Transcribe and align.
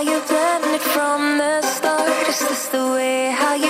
you 0.00 0.20
blend 0.26 0.64
it 0.64 0.80
from 0.80 1.36
the 1.36 1.60
start? 1.60 2.28
Is 2.28 2.38
this 2.38 2.68
the 2.68 2.92
way 2.92 3.30
how 3.30 3.54
you? 3.54 3.69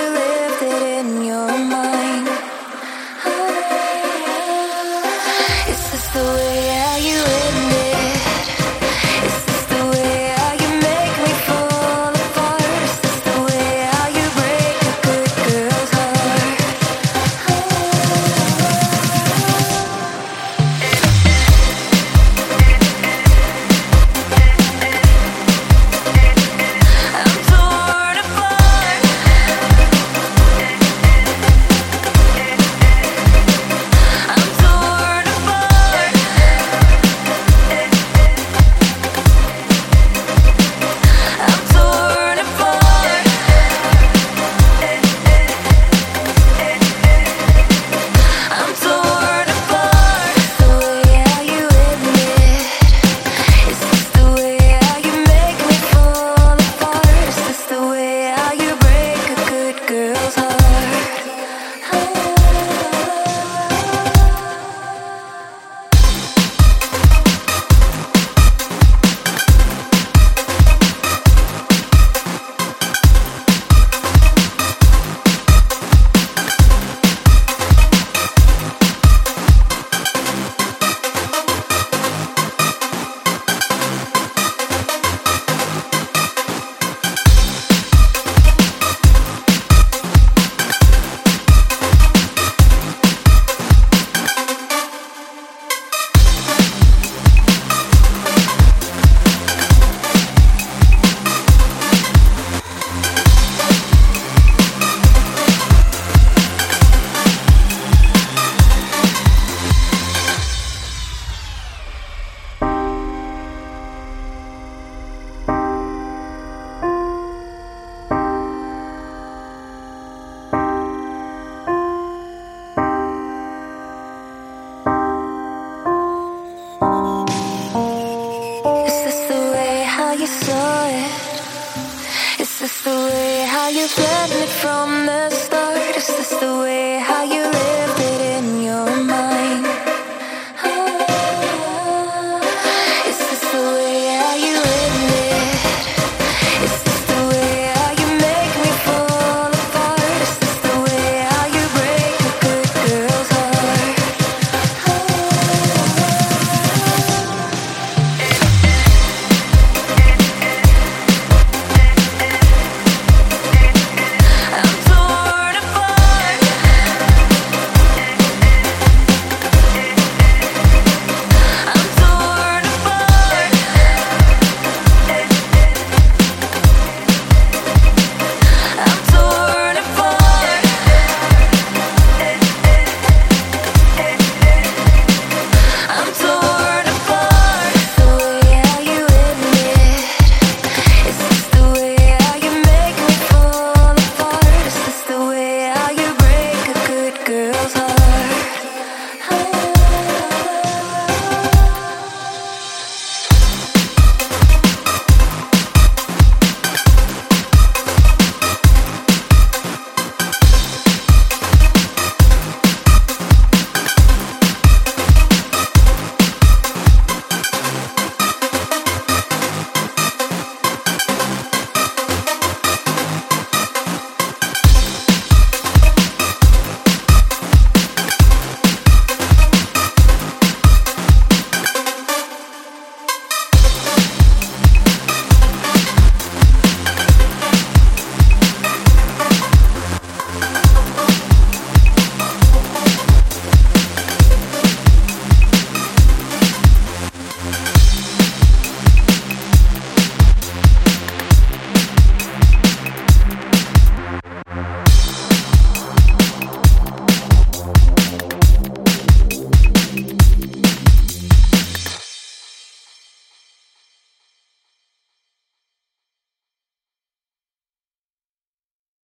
Saw 130.17 130.89
it. 130.89 132.41
Is 132.41 132.59
this 132.59 132.83
the 132.83 132.91
way 132.91 133.47
how 133.47 133.69
you 133.69 133.87
planned 133.87 134.33
it 134.33 134.49
from 134.49 135.07
the 135.07 135.31
start? 135.31 135.97
Is 135.97 136.09
this 136.09 136.31
the 136.41 136.59
way 136.59 136.99
how 136.99 137.23
you 137.23 137.43
lived 137.43 138.00